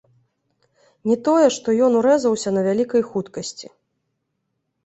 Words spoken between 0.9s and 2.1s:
Не тое што ён